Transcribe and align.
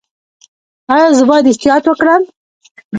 ایا 0.93 1.07
زه 1.17 1.23
باید 1.29 1.45
احتیاط 1.51 1.83
وکړم؟ 1.87 2.21